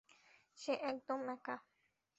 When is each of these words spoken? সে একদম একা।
সে 0.59 0.73
একদম 0.89 1.21
একা। 1.29 1.55